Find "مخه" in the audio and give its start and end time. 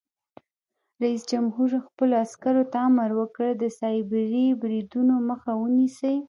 5.29-5.51